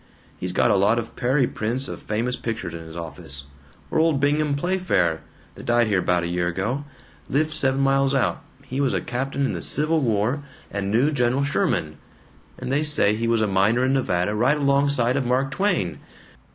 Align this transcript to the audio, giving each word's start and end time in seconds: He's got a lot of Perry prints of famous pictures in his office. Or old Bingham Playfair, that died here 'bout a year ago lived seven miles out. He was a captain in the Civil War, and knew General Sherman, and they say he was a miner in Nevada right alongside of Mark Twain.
He's 0.39 0.51
got 0.51 0.71
a 0.71 0.75
lot 0.77 0.97
of 0.97 1.15
Perry 1.15 1.45
prints 1.45 1.87
of 1.87 2.01
famous 2.01 2.35
pictures 2.35 2.73
in 2.73 2.87
his 2.87 2.95
office. 2.97 3.45
Or 3.91 3.99
old 3.99 4.19
Bingham 4.19 4.55
Playfair, 4.55 5.21
that 5.53 5.67
died 5.67 5.85
here 5.85 6.01
'bout 6.01 6.23
a 6.23 6.27
year 6.27 6.47
ago 6.47 6.85
lived 7.29 7.53
seven 7.53 7.81
miles 7.81 8.15
out. 8.15 8.41
He 8.65 8.81
was 8.81 8.95
a 8.95 9.01
captain 9.01 9.45
in 9.45 9.53
the 9.53 9.61
Civil 9.61 9.99
War, 9.99 10.41
and 10.71 10.89
knew 10.89 11.11
General 11.11 11.43
Sherman, 11.43 11.97
and 12.57 12.71
they 12.71 12.81
say 12.81 13.13
he 13.13 13.27
was 13.27 13.43
a 13.43 13.47
miner 13.47 13.85
in 13.85 13.93
Nevada 13.93 14.33
right 14.33 14.57
alongside 14.57 15.17
of 15.17 15.23
Mark 15.27 15.51
Twain. 15.51 15.99